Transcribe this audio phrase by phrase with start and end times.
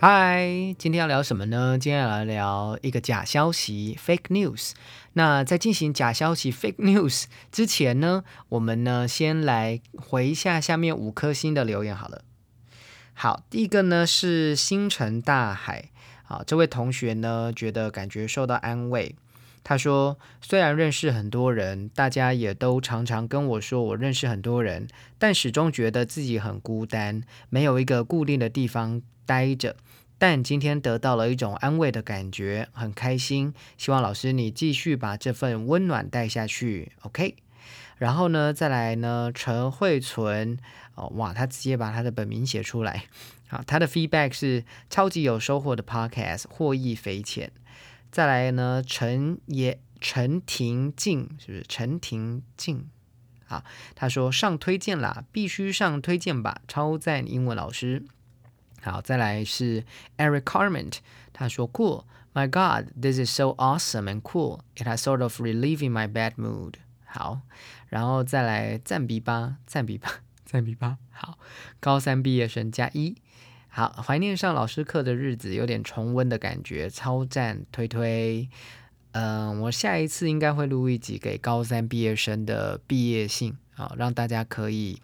[0.00, 0.46] 嗨，
[0.78, 1.76] 今天要聊什么呢？
[1.76, 4.70] 今天要来聊一个假消息 （fake news）。
[5.14, 12.22] 那在进行假消息 （fake news） 之前呢，我们呢先来回一下下面五颗星的留言好了。
[13.12, 15.90] 好，第一个呢是星辰大海。
[16.22, 19.16] 好，这位同学呢觉得感觉受到安慰。
[19.62, 29.76] 他说：“虽然认识很多人，大家也都常常跟我说我认识很多人，但始终觉得自己很孤单，没有一个固定的地方待着。”
[30.20, 33.54] 但今天得到了一种安慰的感觉，很开心。
[33.76, 37.36] 希望老师你继续把这份温暖带下去，OK？
[37.98, 40.58] 然后呢，再来呢，陈慧存
[40.96, 43.04] 哦，哇，他直接把他的本名写出来。
[43.46, 47.52] 好，他的 feedback 是超级有收获的 podcast，获益匪浅。
[48.10, 51.64] 再来呢，陈也陈婷静是不是？
[51.68, 52.88] 陈婷静，
[53.46, 53.64] 好，
[53.94, 58.04] 他说上推荐啦，必须上推荐吧，超赞英文老师。
[58.80, 59.84] 好，再来是
[60.16, 60.98] Eric Carment，
[61.32, 64.60] 他说 Cool, my God, this is so awesome and cool.
[64.76, 66.74] It has sort of relieving my bad mood.
[67.04, 67.40] 好，
[67.88, 70.98] 然后再来赞比吧，赞比吧，赞比吧。
[71.10, 71.38] 好，
[71.80, 73.16] 高三毕业生加一。
[73.78, 78.48] 好，怀念上老师课的日子，有点重温的感觉，超赞，推推。
[79.12, 85.00] 嗯，我下一次应该会录一集给高三毕业生的毕业信，啊，让大家可以。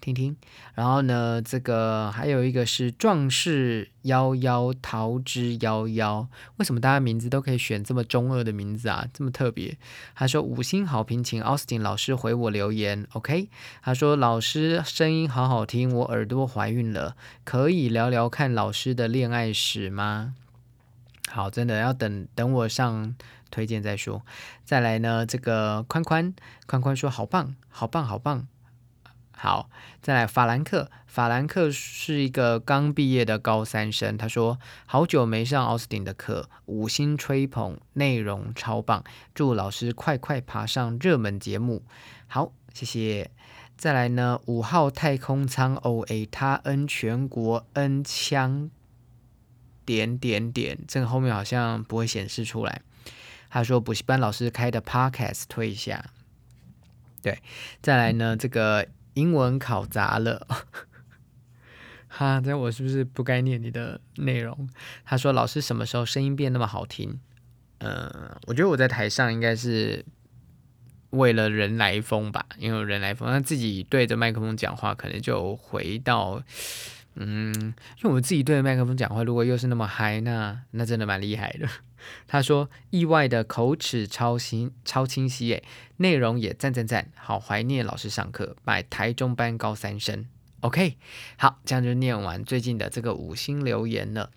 [0.00, 0.34] 听听，
[0.74, 1.42] 然后呢？
[1.42, 6.26] 这个还有一个是壮士夭夭，桃之夭夭。
[6.56, 9.06] 为什么大家名字都可以选这么中二的名字啊？
[9.12, 9.76] 这么特别？
[10.14, 13.06] 他说五星好评，请 Austin 老师回我留言。
[13.12, 13.48] OK，
[13.82, 20.34] 他说老师声音好好听，我耳朵怀孕了，可以聊聊看老师的恋爱史吗？
[21.30, 23.14] 好，真的要等等我上
[23.50, 24.22] 推荐再说。
[24.64, 25.26] 再来呢？
[25.26, 26.34] 这个宽宽
[26.66, 28.48] 宽宽说好棒，好棒，好棒。
[29.42, 29.70] 好，
[30.02, 30.90] 再来法兰克。
[31.06, 34.18] 法兰克是一个刚毕业的高三生。
[34.18, 39.02] 他说：“好久没上奥斯汀的课，五星吹捧，内容超棒，
[39.34, 41.82] 祝老师快快爬上热门节目。”
[42.28, 43.30] 好，谢谢。
[43.78, 48.68] 再来呢，五号太空舱 O A，他 N 全国 N 枪
[49.86, 52.82] 点点点，这个后面好像不会显示出来。
[53.48, 56.04] 他说补习班老师开的 Podcast 推一下。
[57.22, 57.40] 对，
[57.80, 58.86] 再来呢，这个。
[59.14, 60.46] 英文考砸了，
[62.08, 62.40] 哈！
[62.40, 64.68] 这我是不是不该念你的内容？
[65.04, 67.20] 他说：“老师什么时候声音变那么好听？”
[67.78, 70.04] 嗯，我觉得我在台上应该是
[71.10, 76.42] 为了人来疯吧，因为人来疯，那自己对着麦克风讲话，可能就回到
[77.22, 77.52] 嗯，
[78.02, 81.68] 因为我自己对着麦克风讲话，如果又是那么嗨，那那真的蛮厉害的。
[82.26, 85.62] 他说：“意外的口齿超清超清晰，诶，
[85.98, 90.24] 内容也赞赞赞，好怀念老师上课，拜台中班高三生。
[90.60, 90.96] ”OK，
[91.36, 94.30] 好，这样就念完最近的这个五星留言了。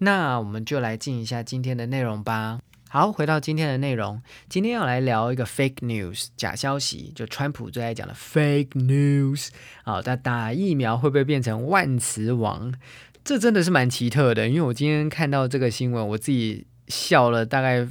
[0.00, 2.60] 那我们就来进一下今天的内容吧。
[2.88, 9.48] 好，回到今天的内容，今天要来聊一个 fake news 假消息，就川普最爱讲的 fake news。
[9.84, 12.74] 好，他打疫苗会不会变成万磁王？
[13.22, 16.66] 这真的是蛮奇特的，因为我今天看到这个新闻，我自己。
[16.88, 17.86] 笑了大概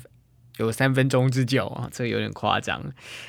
[0.58, 2.82] 有三分钟之久啊， 这有点夸张。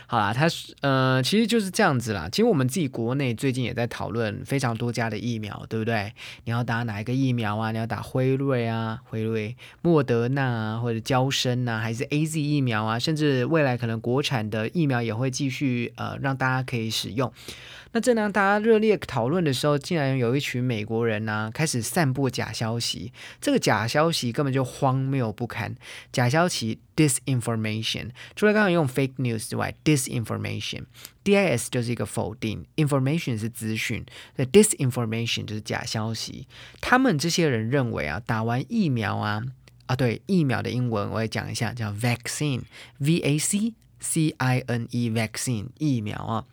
[0.07, 0.47] 好啦，他
[0.81, 2.29] 呃，其实就是这样子啦。
[2.31, 6.13] 其实我们自己国内最近也在讨论非常多家的疫苗，对不对？
[6.45, 7.71] 你要打哪一个疫苗啊？
[7.73, 12.99] 你要打辉瑞啊、辉瑞、莫德纳啊，或者娇生啊，还是 A Z 疫苗啊？
[12.99, 17.33] 甚至未来可能国产的疫苗也会继续呃让大家可以使用。
[17.93, 23.13] 那正当大家热烈讨论的时候，竟然有一群美国人呢开始散布假消息。
[23.41, 25.75] 这个假消息根本就荒谬不堪。
[26.13, 34.05] 假消息 （disinformation） 除了刚刚用 fake news 之外，disinformation，dis 就是一个否定，information 是资讯，
[34.37, 36.47] 所以 disinformation 就是假消息。
[36.81, 39.43] 他们这些人认为啊，打完疫苗啊
[39.87, 43.75] 啊，对，疫苗的英文我也讲一下，叫 vaccine，v a c。
[44.01, 46.45] C I N E vaccine 疫苗啊，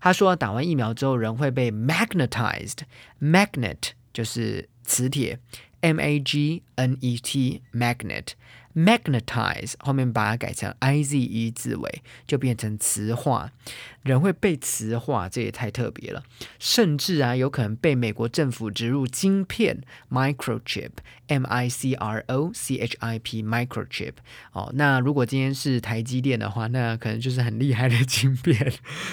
[0.00, 5.38] 他说打完疫苗之后人会被 magnetized，magnet 就是磁铁
[5.80, 8.32] ，M A G N E T magnet
[8.74, 13.50] magnetize 后面把它改成 i z e 字尾，就变成磁化。
[14.02, 16.22] 人会被磁化，这也太特别了。
[16.58, 24.12] 甚至啊，有可能被美国政府植入晶片 microchip，m i c r o c h i p microchip。
[24.52, 28.72] 哦，那如果今天是台积电的话，那可能就是很厉害的晶片，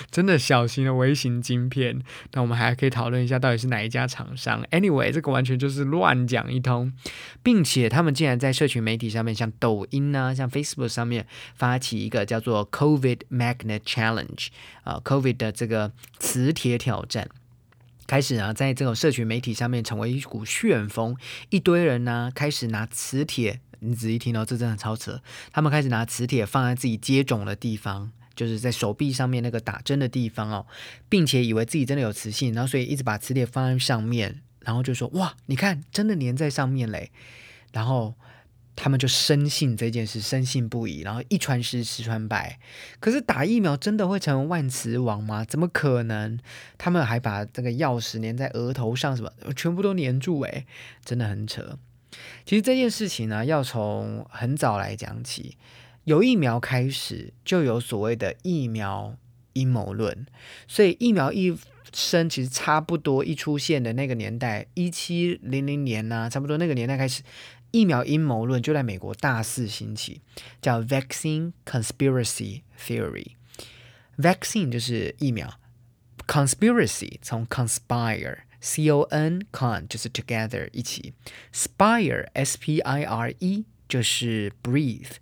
[0.09, 2.01] 真的小型的微型晶片。
[2.31, 6.93] 那我们还可以讨论一下，到底是哪一家厂商？Anyway，这个完全就是乱讲一通，
[7.43, 14.47] 并且他们竟然在社群媒体上面，像抖音啊，像 Facebook 上面发起一个叫做 COVID Magnet Challenge。
[14.83, 17.29] 啊，COVID 的这个磁铁挑战
[18.05, 21.17] 开始啊，在这种社群媒体上面成为一股旋风，
[21.49, 25.21] 一堆人呢开始拿磁铁，你仔细听哦，这真的超扯，
[25.51, 30.65] 他们开始拿磁铁放在自己接种的地方，就是在手臂上面那个打针的地方哦，
[31.09, 37.11] 并且以为自己真的有磁性，然后所以一直把磁铁放在上面，然后就说哇，你看真的粘在上面嘞，
[37.73, 38.15] 然后。
[38.79, 42.59] 他们就深信这件事，深信不疑，然后一传十，十传百。
[42.99, 45.43] 可是打疫苗真的会成为万磁王吗？
[45.43, 46.37] 怎么可能？
[46.77, 50.67] 他们还把这个钥匙粘在额头上，什么全部都粘住，诶，
[51.03, 51.79] 真的很扯。
[52.45, 55.57] 其实这件事情呢，要从很早来讲起，
[56.03, 59.17] 有疫苗开始就有所谓的疫苗
[59.53, 60.27] 阴谋论，
[60.67, 61.57] 所以疫苗一
[61.91, 67.23] 生其实差不多一出现的那个年代，一七零零年呢，差不多那个年代开始。
[67.71, 70.21] 疫苗阴谋论就在美国大肆兴起，
[70.61, 73.31] 叫 vaccine conspiracy theory。
[74.17, 75.59] vaccine 就是疫苗
[76.25, 81.13] ，conspiracy 从 conspire，c o n con 就是 together 一起
[81.53, 85.15] ，spire s p i r e 就是 breathe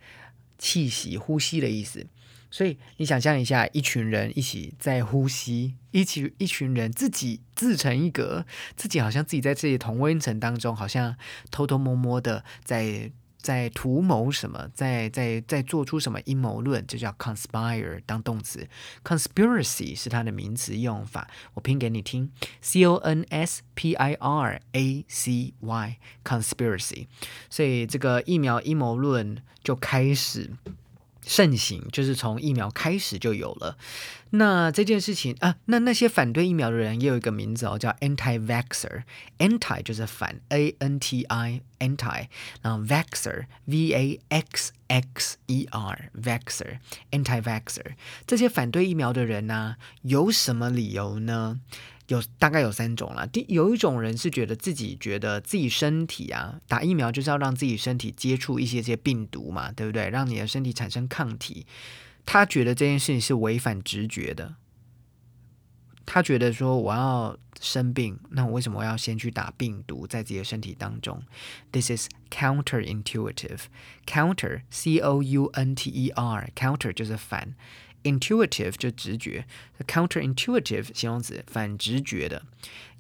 [0.57, 2.07] 气息呼吸的意思。
[2.55, 8.45] 所以你想象一下，一群人一起在呼吸，一起一群人自己自成一格，
[8.77, 11.17] 自己好像自己在自己同温层当中，好像
[11.51, 13.11] 偷偷摸摸的在
[13.41, 18.65] 在图谋什么，在在在做出什么阴谋论，这叫 conspire 当动词
[19.03, 22.31] ，conspiracy 是它的名词用法，我拼给你听
[22.61, 27.07] ，c o n s p i r a c y conspiracy，
[27.49, 30.51] 所以这个疫苗阴谋论就开始。
[31.25, 33.77] 盛行就是从疫苗开始就有了。
[34.31, 39.03] 那这件事情啊，那那些反对疫苗的人也有一个名字哦，叫 anti-vaxer。
[39.39, 42.27] anti 就是反，a n t i anti，
[42.61, 46.79] 然后 vaxer v a x x e r vaxer
[47.11, 47.95] anti-vaxer。
[48.27, 51.61] 这些反对疫苗的人呢，有什么理由呢？
[52.07, 53.25] 有大概有三种了。
[53.27, 60.09] 第有一种人是觉得自己觉得自己身体啊，打疫苗就是要让自己身体接触一些些病毒嘛，对不对？
[60.09, 61.65] 让你的身体产生抗体。
[62.25, 64.55] 他觉得这件事情是违反直觉的。
[66.07, 71.23] 他觉得说我要生病，那我为什么要先去打病毒在自己的身体当中
[71.71, 73.61] ？This is counterintuitive.
[74.05, 77.55] Counter, c o u n t e r, counter 就是反。
[78.05, 79.45] Intuitive 就直觉
[79.87, 82.43] ，counterintuitive 形容词反直觉的，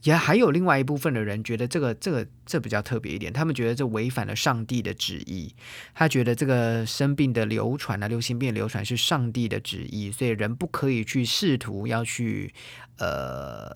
[0.01, 5.53] 也还有另外一部分的人觉得这个这个这比较特别一点，他们觉得这违反了上帝的旨意，
[5.93, 12.51] 他觉得这个生病的流传啊，流行病流传是上帝的旨意，所以人不可以去试图要去
[12.97, 13.71] 呃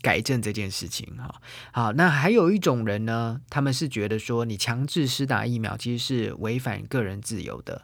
[0.00, 1.42] 改正这件事情哈。
[1.72, 7.82] 好，那还有一种人呢，他们是觉得说你强制施打疫苗其实是违反个人自由的。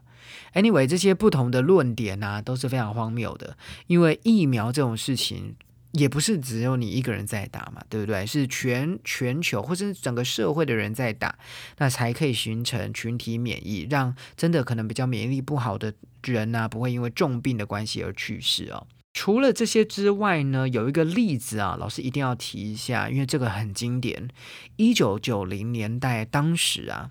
[0.55, 3.57] Anyway，这些不同的论点呢都是非常荒谬的，
[3.87, 5.55] 因为疫苗这种事情
[5.93, 8.27] 也不是只有你一个人在打嘛，对不对？
[8.27, 11.39] 是全全球或者是整个社会的人在打，
[11.79, 15.95] 那才可以形成群体免疫，让真的可能比较免疫力不好的
[16.25, 18.87] 人呢不会因为重病的关系而去世哦。
[19.15, 24.29] 除了这些之外呢，有一个例子啊，老师一定要提一下，因为这个很经典。
[24.77, 27.11] 一九九零年代，当时啊，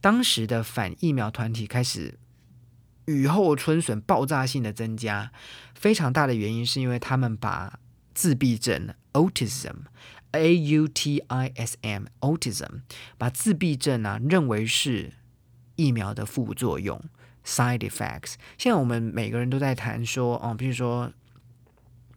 [0.00, 2.18] 当时的反疫苗团体开始。
[3.06, 5.30] 雨后春笋，爆炸性的增加，
[5.74, 7.78] 非常大的原因是因为他们把
[8.14, 12.80] 自闭症 （autism），a u t i s m，autism，
[13.18, 15.12] 把自闭症啊认为是
[15.76, 17.00] 疫苗的副作用
[17.44, 18.34] （side effects）。
[18.56, 21.12] 现在我们每个人都在谈说，哦，比如说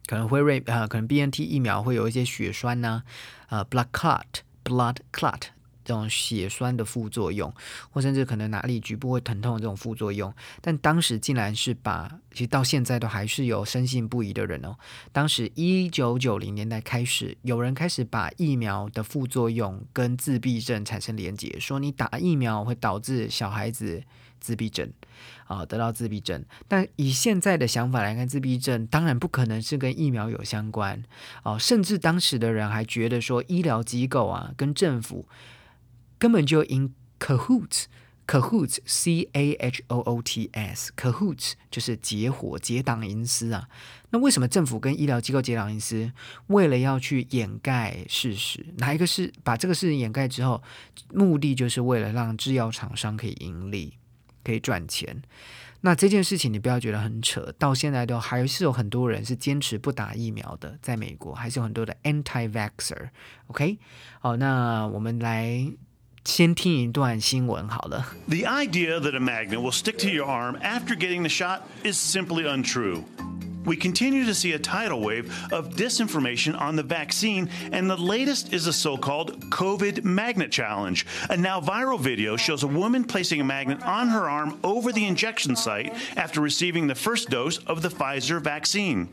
[0.06, 3.02] 可能会瑞呃，可能 B N T 疫苗会有一些血栓呢，
[3.50, 5.48] 呃，blood clot，blood clot。
[5.88, 7.50] 这种血栓的副作用，
[7.90, 10.30] 或甚至可能哪里局部会疼痛的这种副作用，
[10.60, 14.76] 但当时竟然是把，其实到现在都还是有深信不疑的人哦。
[15.12, 24.02] 当时一九九零年代开始，有人开始把疫苗的副作用跟自闭症产生连结，说你打疫苗会导致小孩子
[24.38, 24.92] 自闭症
[25.46, 26.44] 啊，得到自闭症。
[26.68, 31.02] 但以现在的想法来看，自闭症当然不可能是跟疫苗有相关
[31.44, 35.26] 哦，甚至当时的人还觉得说，医疗机构啊跟政府。
[36.18, 43.68] 根本就 in cahoots，cahoots，c a h o o t s，cahoots 就是结伙结党营私啊。
[44.10, 46.10] 那为什么政府跟医疗机构结党营私？
[46.48, 50.62] 为了要去掩盖事实，哪一个是把这个事情掩盖之后，
[51.12, 53.98] 目的就是为了让制药厂商可以盈利，
[54.42, 55.22] 可以赚钱。
[55.82, 63.10] 那这件事情你不要觉得很扯，到现在都还是有很多人是坚持不打疫苗的，在美国还是有很多的 anti-vaxer。
[63.46, 63.78] OK，
[64.18, 65.72] 好，那我们来
[66.25, 68.07] 先听一段新闻好了。
[68.27, 72.45] The idea that a magnet will stick to your arm after getting the shot is simply
[72.45, 73.03] untrue.
[73.65, 78.51] We continue to see a tidal wave of disinformation on the vaccine, and the latest
[78.51, 81.05] is a so called COVID magnet challenge.
[81.29, 85.05] A now viral video shows a woman placing a magnet on her arm over the
[85.05, 89.07] injection site after receiving the first dose of the Pfizer vaccine.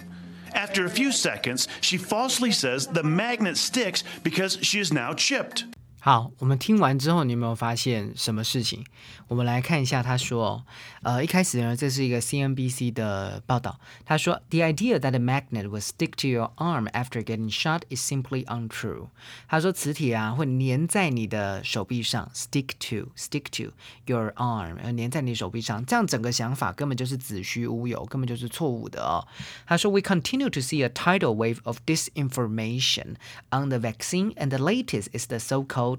[0.52, 5.64] After a few seconds, she falsely says the magnet sticks because she is now chipped.
[6.05, 8.87] 好，我们听完之后，你有没有发现什么事情？
[9.29, 10.64] 我们来看一下，他说，
[11.02, 18.00] 呃，一开始呢，这是一个 CNBC 的报道，他说，The idea that a magnet will stick to your arm after getting shot is
[18.11, 19.09] simply untrue。
[19.47, 23.75] 他说，磁铁啊会粘在你的手臂上，stick to，stick to
[24.07, 29.29] your arm，呃，粘在你手臂上，这样整个想法根本就是子虚乌有，根本就是错误的哦。
[29.67, 33.17] 他说，We continue to see a tidal wave of disinformation
[33.50, 35.90] on the vaccine, and the latest is the so-called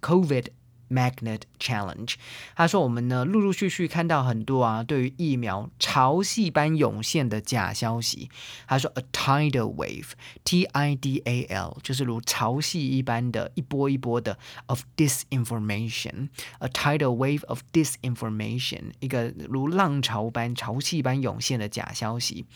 [0.00, 0.46] COVID
[0.90, 2.14] Magnet Challenge，
[2.56, 8.30] 他说我们呢陆陆续续看到很多啊对于疫苗潮汐般涌现的假消息。
[8.66, 22.46] 他说 a tidal wave，T I D A L，就是如潮汐一般的一波一波的 of disinformation，a tidal wave of disinformation，一个如浪潮般潮汐般涌现的假消息。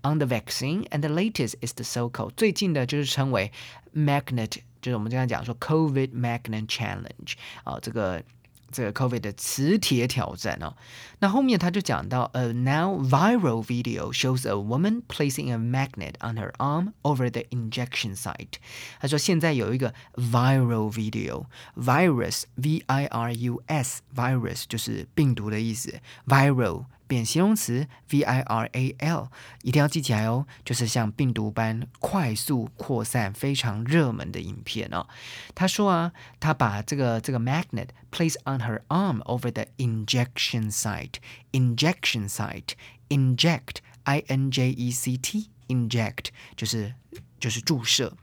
[0.00, 3.52] On the vaccine and the latest is the so-called，最近的就是称为
[3.94, 4.60] magnet。
[4.86, 8.22] 就是我们经常讲说 COVID Magnet Challenge 啊，这个
[8.70, 10.74] 这个 COVID 的磁铁挑战哦。
[11.20, 18.16] 那后面他就讲到，a now viral video shows a woman placing a magnet on her arm over the injection
[18.16, 18.54] site。
[19.00, 26.86] 他说现在有一个 viral video，virus V I R U S virus 就是病毒的意思，viral。
[27.07, 29.31] 变形容词 v i r a l，
[29.63, 35.07] 一定要记起来哦，就是像病毒般快速扩散、非常热门的影片哦。
[35.55, 45.17] 他说啊，他把这个这个 magnet place on her arm over the injection site，injection site，inject i n j e c
[45.17, 46.93] t，inject 就是
[47.39, 48.13] 就是注射。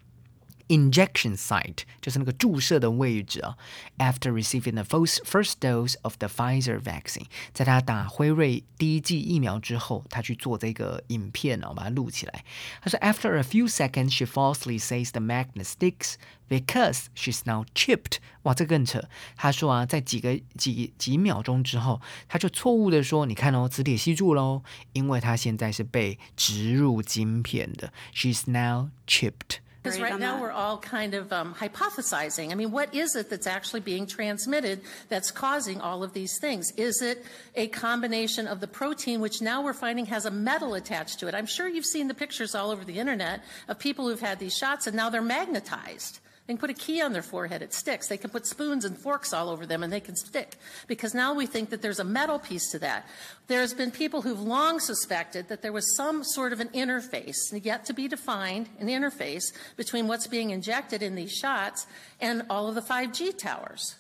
[0.68, 3.56] Injection site 就是那个注射的位置啊。
[3.99, 12.44] After receiving the first first dose of the Pfizer vaccine，在他打辉瑞第一剂疫苗之后，他去做这个影片哦，把它录起来。
[12.80, 16.14] 他说，After a few seconds, she falsely says the magnet sticks
[16.49, 18.18] because she's now chipped。
[18.42, 19.09] 哇，这更扯。
[19.37, 27.92] 他说啊，在几个几几秒钟之后，他就错误的说，你看哦，磁铁吸住喽，因为他现在是被植入晶片的。
[28.14, 29.63] She's now chipped。
[29.85, 32.53] Because right now we're all kind of um, hypothesizing.
[32.53, 36.73] I mean, what is it that's actually being transmitted that's causing all of these things?
[36.79, 37.23] Is it
[37.55, 41.35] a combination of the protein, which now we're finding has a metal attached to it?
[41.35, 44.57] I'm sure you've seen the pictures all over the internet of people who've had these
[44.57, 46.19] shots and now they're magnetized.
[46.48, 48.08] They can put a key on their forehead, it sticks.
[48.08, 50.58] They can put spoons and forks all over them and they can stick.
[50.88, 53.08] Because now we think that there's a metal piece to that.
[53.46, 57.86] There's been people who've long suspected that there was some sort of an interface, yet
[57.86, 61.86] to be defined, an interface between what's being injected in these shots
[62.19, 63.96] and all of the 5G towers.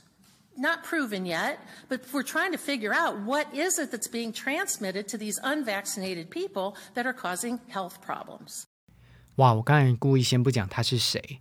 [0.57, 5.07] Not proven yet, but we're trying to figure out what is it that's being transmitted
[5.09, 8.65] to these unvaccinated people that are causing health problems.
[9.35, 11.39] 哇，我刚才故意先不讲他是谁。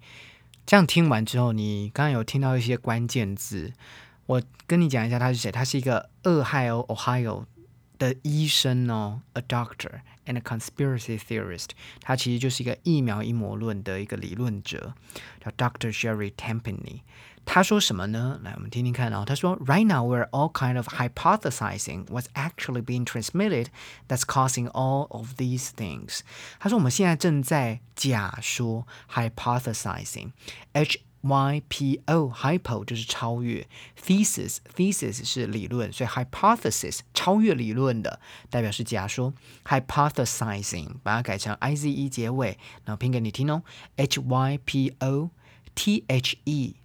[0.66, 3.74] 这样听完之后，你刚刚有听到一些关键字，
[4.26, 5.52] 我跟你讲一下他是谁。
[5.52, 7.46] 他是一个俄亥俄 Ohio
[8.00, 11.70] 的医生哦，a doctor and a conspiracy theorist。
[12.00, 14.96] 他其实就是一个疫苗阴谋论的一个理论者，
[15.44, 15.94] 叫 Dr.
[15.94, 17.02] Sherry Tempany。
[17.45, 18.39] 他说什么呢？
[18.45, 19.25] 来，我们听听看啊。
[19.27, 23.69] 他说，Right now we're all kind of hypothesizing what's actually being transmitted
[24.07, 26.21] that's causing all of these things。
[26.59, 33.67] 他说我们现在正在假说，hypothesizing，h y p o hypo 就是超越，
[33.99, 39.33] thesis thesis 是理论，所以 hypothesis 超越理论的代表是假说，
[39.65, 43.63] hypothesizing 把它改成 i z e 结尾，然后拼给你听哦，
[43.97, 45.31] h y p o
[45.75, 46.77] t h e。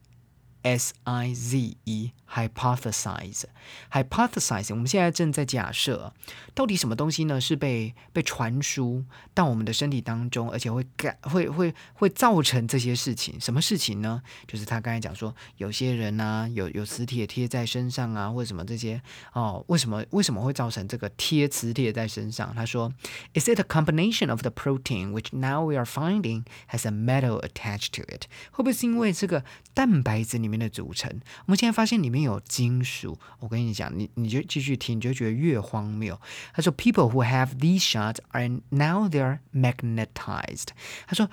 [0.68, 6.12] S I Z E hypothesize，hypothesize，我们现在正在假设，
[6.54, 9.04] 到底什么东西呢是被被传输
[9.34, 13.40] 到我们的身体当中，而且会改会会会造成这些事情？
[13.40, 14.22] 什么事情呢？
[14.46, 19.00] 就是他刚才讲说，有些人呢有有磁铁贴在身上啊，或者什么这些
[19.32, 22.54] 哦，为什么为什么会造成这个贴磁铁在身上？
[22.54, 22.92] 他说
[23.34, 27.90] ，Is it a combination of the protein which now we are finding has a metal attached
[27.92, 28.24] to it？
[28.50, 31.10] 会不会是因为这个蛋白质里面的组成？
[31.46, 33.16] 我们现在发现里面没有金属。
[33.38, 36.20] 我跟你讲，你你就继续听，你就觉得越荒谬。
[36.52, 40.68] 他说，People who have these shots are now they're magnetized。
[41.06, 41.30] 他说。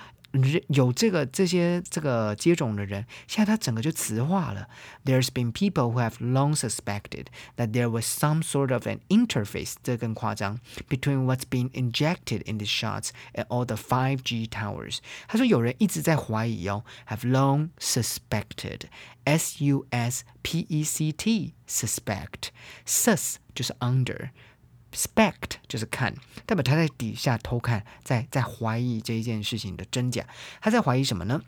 [0.69, 4.69] 有这个这些这个接种的人，现在他整个就磁化了。
[5.03, 7.25] There's been people who have long suspected
[7.57, 13.45] that there was some sort of an interface，这更夸张，between what's being injected in the shots and
[13.47, 14.99] all the 5G towers。
[15.27, 24.29] 他说有人一直在怀疑哦，have long suspected，S U S P E C T，suspect，sus 就是 under。
[24.96, 26.14] Spect 就是看，
[26.46, 30.26] 代表他在底下偷看，在在怀疑这一件事情的真假。
[30.62, 31.42] 他在怀疑什么呢？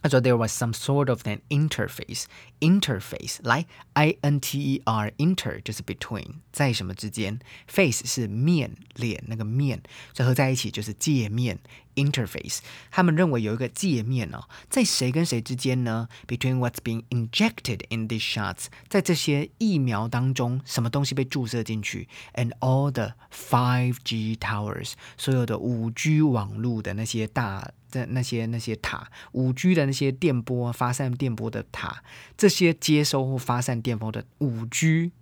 [0.00, 2.26] 他说 there was some sort of an interface。
[2.60, 9.82] interface 来，i n t e r inter 就是 between 在什么之间，face 是面脸那个面，
[10.12, 11.58] 所以合在一起就是界面。
[11.94, 12.58] interface，
[12.90, 32.02] 他们认为有一个界面哦，在谁跟谁之间呢？Between what's being injected in these shots，在这些疫苗当中，什么东西被注射进去？And all the 5G towers，所有的五 G 网络的那些大的那些那些塔，五 G 的那些电波发散电波的塔，
[32.36, 35.12] 这些接收或发散电波的五 G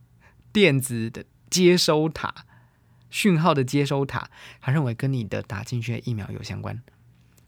[0.52, 2.46] 电子的接收塔。
[3.12, 4.28] 讯号的接收塔，
[4.60, 6.82] 他认为跟你的打进去的疫苗有相关，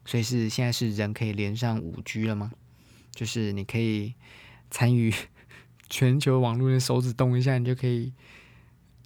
[0.04, 2.52] 所以是现在是人可以连上五 G 了吗？
[3.12, 4.14] 就是你可以
[4.70, 5.12] 参与
[5.90, 8.12] 全球网络的手指动一下，你就可以。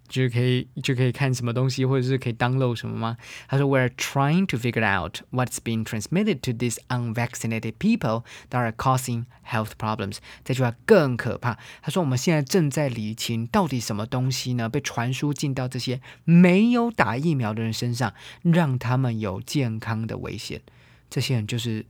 [0.09, 3.17] 就可以就可以看什么东西，或者是可以 download 什么吗？
[3.47, 9.73] 他说，We're trying to figure out what's being transmitted to these unvaccinated people that are causing health
[9.79, 10.17] problems。
[10.45, 11.59] 这句话更可怕。
[11.83, 20.63] 他说，我们现在正在理清到底什么东西呢被传输进到这些没有打疫苗的人身上，让他们有健康的危险。
[21.11, 21.85] 这些人就是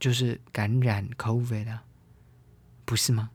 [0.00, 1.84] 就是感染 COVID 啊，
[2.84, 3.30] 不是吗？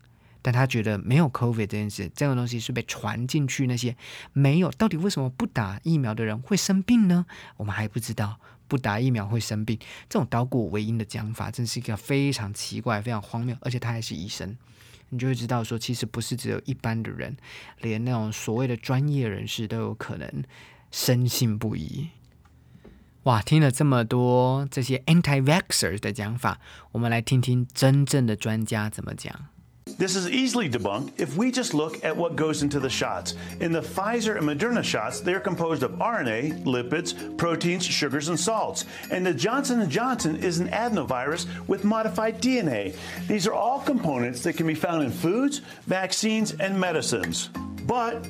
[0.47, 3.67] 但他觉得没有 COVID 这件事，这种东西是被传进去。
[3.67, 3.97] 那些
[4.31, 7.25] 没有，到底为什么不打疫苗的人会生病呢？
[7.57, 9.77] 我们还不知道，不打疫苗会生病。
[10.07, 13.57] 这种倒果为因的讲法，真是一个非常奇怪、非常荒谬。
[13.59, 14.55] 而且他还是医生，
[15.09, 17.35] 你就会知道说，其实不是只有一般的人，
[17.81, 20.45] 连那种所谓的专业人士都有可能
[20.91, 22.07] 深信不疑。
[23.23, 26.61] 哇，听了这么多这些 anti-vaxxers 的讲法，
[26.93, 29.47] 我们来听听真正的专家怎么讲。
[29.98, 33.34] This is easily debunked if we just look at what goes into the shots.
[33.60, 38.38] In the Pfizer and Moderna shots, they are composed of RNA, lipids, proteins, sugars, and
[38.38, 38.84] salts.
[39.10, 42.94] And the Johnson & Johnson is an adenovirus with modified DNA.
[43.28, 47.50] These are all components that can be found in foods, vaccines, and medicines.
[47.86, 48.26] But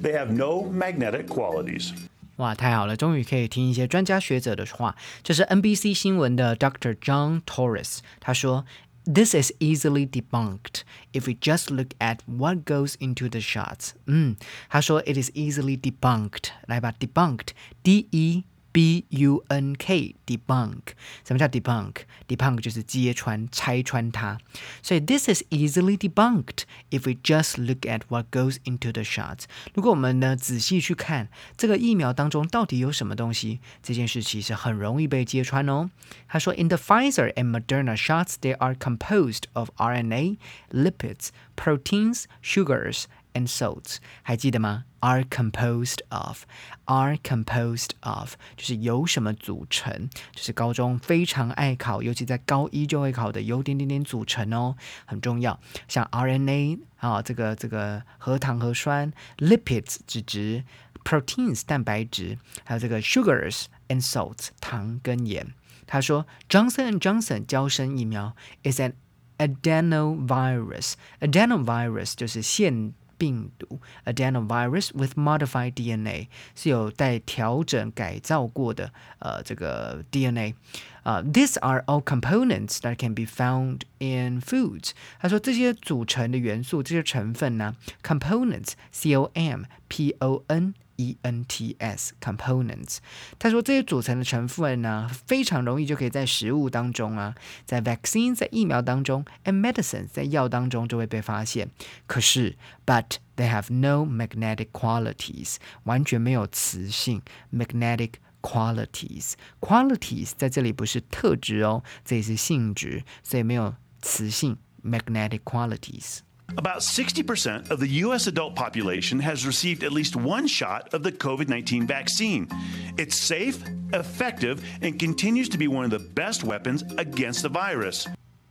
[0.00, 1.92] they have no magnetic qualities.
[2.36, 4.94] 哇，太好了，终于可以听一些专家学者的话。
[5.24, 6.94] 这是 NBC 新闻的 Dr.
[6.94, 8.64] John Torres，他说
[9.04, 10.82] this is easily debunked
[11.14, 13.94] if we just look at what goes into the shots.
[14.06, 14.36] 嗯，
[14.68, 16.50] 他说 it is easily debunked.
[16.66, 20.80] 来吧，debunked，d e b u n k debunk，
[21.26, 24.38] 什么叫 debunk？debunk 就是揭穿、拆穿它。
[24.82, 29.44] 所以 this is easily debunked if we just look at what goes into the shots。
[29.74, 35.90] 如果我们呢仔细去看这个疫苗当中到底有什么东西，这件事其实很容易被揭穿哦。
[36.28, 40.36] 他说，in the Pfizer and Moderna shots, they are composed of RNA,
[40.70, 44.84] lipids, proteins, sugars and salts，还记得吗？
[45.00, 46.44] Are composed of,
[46.86, 50.10] are composed of，就是由什么组成？
[50.32, 55.60] 就是高中非常爱考，尤其在高一就会考的由点点点组成哦，很重要。
[55.86, 60.64] 像 RNA 啊，这个这个核糖核酸，lipids 脂质，
[61.04, 65.54] proteins 蛋白质，还有这个 sugars and salts 糖跟盐。
[65.86, 68.94] 他说，Johnson and Johnson 交生疫苗 is an
[69.38, 72.92] adenovirus，adenovirus 就是腺。
[73.22, 80.54] 病毒 adenovirus with modified DNA 是有带调整改造过的呃这个 DNA
[81.02, 84.90] 啊、uh,，these are all components that can be found in foods。
[85.18, 92.98] 他说这些组成的元素，这些成分呢，components c o m p o n E N T S components。
[93.38, 101.70] 他说这些组成的成分呢，非常容易就可以在食物当中啊，在 vaccine 在疫苗当中，and medicine 在药当中就会被发现。
[102.06, 116.20] 可是，but they have no magnetic qualities，完全没有磁性 magnetic。qualities qualities 在这里不是特质哦，这里是性质，所以没有磁性 magnetic qualities。
[116.56, 118.26] About 60% of the U.S.
[118.26, 122.48] adult population has received at least one shot of the COVID 19 vaccine.
[122.96, 128.08] It's safe, effective, and continues to be one of the best weapons against the virus.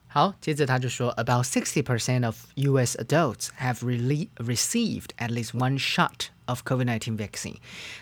[0.10, 2.96] 好，接着他就说，about sixty percent of U.S.
[2.98, 7.56] adults have really received at least one shot of COVID-19 vaccine。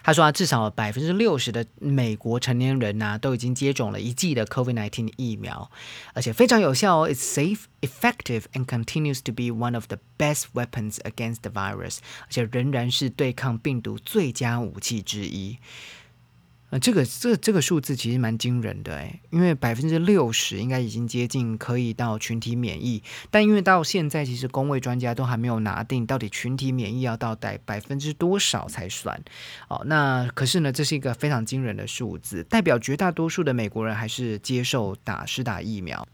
[0.04, 5.70] 他说啊，至少百分之六十的美国成年人呐、都已经接种了一剂的 COVID-19 疫苗，
[6.14, 7.10] 而且非常有效哦。
[7.10, 12.00] It's safe, effective, and continues to be one of the best weapons against the virus。
[12.22, 15.58] 而且仍然是对抗病毒最佳武器之一。
[16.71, 29.21] 呃，这个这这个数字其实蛮惊人的诶，因为百分之六十应该已经接近可以到群体免疫，但因为到现在其实工位专家都还没有拿定到底群体免疫要到百百分之多少才算。
[29.69, 36.07] 哦，那可是呢，这是一个非常惊人的数字，代表绝大多数的美国人还是接受打是打疫苗。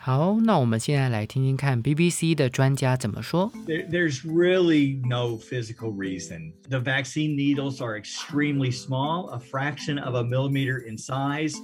[0.00, 3.50] 好，那我们现在来听听看 BBC 的专家怎么说。
[3.66, 6.52] There, there's really no physical reason.
[6.68, 11.54] The vaccine needles are extremely small, a fraction of a millimeter in size.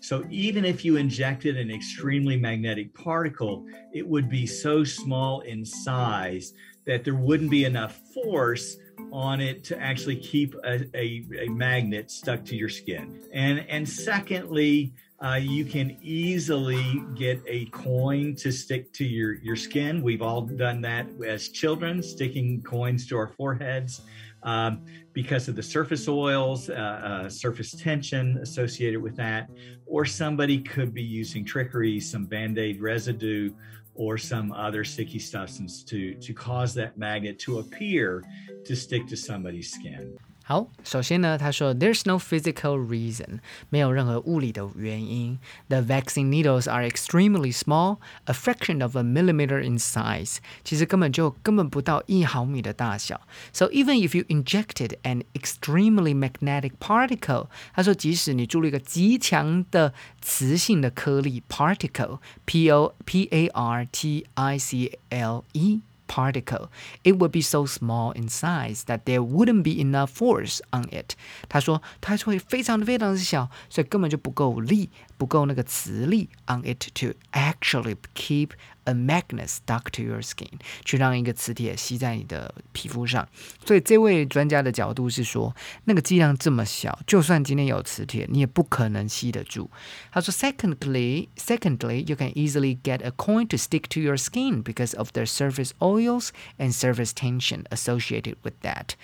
[0.00, 5.64] So even if you injected an extremely magnetic particle, it would be so small in
[5.66, 6.54] size
[6.86, 8.78] that there wouldn't be enough force
[9.15, 13.21] on it to actually keep a, a, a magnet stuck to your skin.
[13.31, 19.55] And and secondly, uh, you can easily get a coin to stick to your, your
[19.55, 20.03] skin.
[20.03, 24.01] We've all done that as children, sticking coins to our foreheads
[24.43, 29.49] um, because of the surface oils, uh, uh, surface tension associated with that.
[29.85, 33.53] Or somebody could be using trickery, some band aid residue,
[33.95, 38.23] or some other sticky substance to, to cause that magnet to appear
[38.65, 40.17] to stick to somebody's skin.
[40.44, 45.38] 好，首先呢，他说 There's no physical reason，没有任何物理的原因。
[45.68, 53.20] The vaccine needles are extremely small, a fraction of a millimeter in size，其实根本就根本不到一毫米的大小。
[53.52, 64.58] So even if you injected an extremely magnetic particle，他说即使你注入一个极强的磁性的颗粒 particle，p o p a r t i
[64.58, 65.82] c l e。
[66.06, 66.68] particle,
[67.04, 71.14] it would be so small in size that there wouldn't be enough force on it。
[71.48, 78.50] 他说它会非常的非常的小，所以根本就不够力， 不够那个磁力 on it to actually keep
[78.84, 83.28] a magnet stuck to your skin，去让一个磁铁吸在你的皮肤上。
[83.64, 89.70] 所以这位专家的角度是说，那个剂量这么小，就算今天有磁铁，你也不可能吸得住。
[90.10, 95.24] 他说，secondly, secondly, you can easily get a coin to stick to your skin because of the
[95.24, 98.94] surface oils and surface tension associated with that.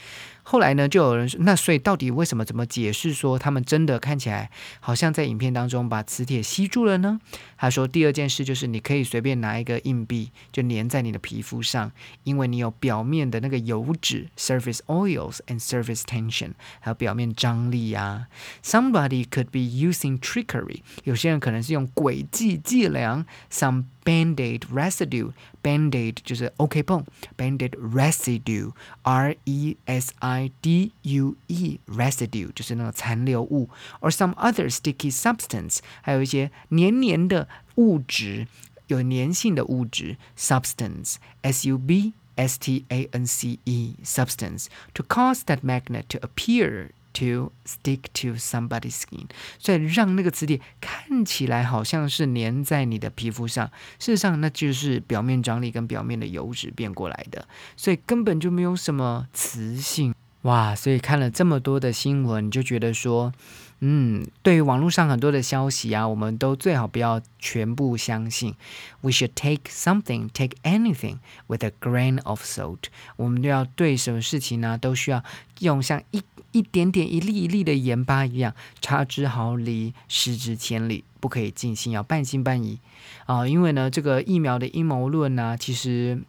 [0.44, 4.50] 后来呢，就有人说，那所以到底为什么怎么解释说他们真的看起来
[4.80, 7.20] 好像在影片当中把磁铁吸住了呢？
[7.61, 11.91] 他说，第二件事就是你可以随便拿一个硬币就粘在你的皮肤上，
[12.25, 18.29] 因为你有表面的那个油脂 （surface oils and surface tension），还有表面张力啊。
[18.63, 27.05] Somebody could be using trickery，有些人可能是用诡计伎俩，some band-aid residue。Band-aid 就是 OK 泵，
[27.37, 33.69] Band-aid residue，R E S I D U E residue 就是那个残留物，
[34.01, 38.48] or some other sticky substance，还有一些黏黏的 物质，
[38.88, 46.90] 有粘性的物质，substance，S U B S T A N C E substance to cause that magnet to appear
[47.14, 49.28] to stick to somebody's skin，
[49.60, 60.16] 所以让那个磁铁看起来好像是粘在你的皮肤上，事实上那就是表面张力跟表面的油脂变过来的，所以根本就没有什么磁性。
[60.44, 63.32] 哇，所以看了这么多的新闻，就觉得说，
[63.80, 68.56] 嗯，对于网络上很多的消息啊，我们都最好不要全部相信。
[69.02, 72.86] We should take something, take anything with a grain of salt。
[73.18, 75.24] 我们都要对什么事情呢，都需要
[75.60, 82.80] 用像一一点点、一粒一粒的盐巴一样，差之毫厘，失之千里，不可以尽信，要半信半疑
[83.28, 86.24] 啊、因为呢，这个疫苗的阴谋论呢，其实。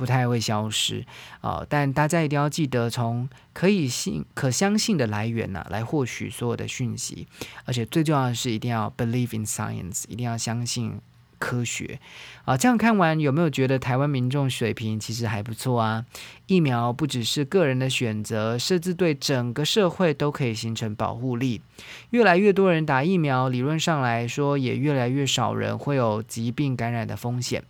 [0.00, 1.04] 不太会消失
[1.42, 7.26] 啊、但大家一定要记得从可以信、可相信的来源呢、来获取所有的讯息，
[7.66, 10.98] 而且最重要的是一定要 believe in science，一定要相信
[11.38, 12.00] 科学。
[12.46, 16.06] 啊，这样看完有没有觉得台湾民众水平其实还不错啊？
[16.46, 21.60] 疫苗不只是个人的选择，甚至对整个社会都可以形成保护力。
[22.08, 27.62] 越来越多人打疫苗，理论上来说，也越来越少人会有疾病感染的风险。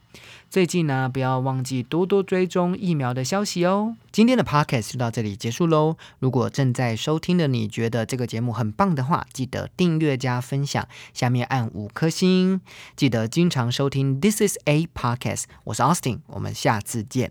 [0.51, 3.95] 最近呢，不要忘记多多追踪疫苗的消息哦。
[4.11, 5.97] 今天的 podcast 就到这里结束喽。
[6.19, 12.61] 如果正在收听的你觉得这个节目很棒的话，记得订阅加分享，下面按五颗星。
[12.97, 15.45] 记得经常收听 This is a podcast。
[15.63, 17.31] 我是 Austin，我们下次见。